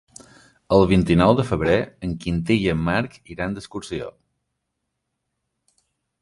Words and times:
El 0.77 0.85
vint-i-nou 0.91 1.33
de 1.39 1.43
febrer 1.49 1.75
en 2.07 2.15
Quintí 2.23 2.57
i 2.63 2.65
en 2.73 2.81
Marc 2.87 3.19
iran 3.37 3.55
d'excursió. 3.59 4.09